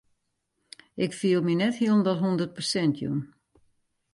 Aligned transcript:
Ik 1.03 1.11
fiel 1.19 1.41
my 1.43 1.55
net 1.57 1.75
hielendal 1.79 2.19
hûndert 2.21 2.55
persint 2.57 2.95
jûn. 2.99 3.19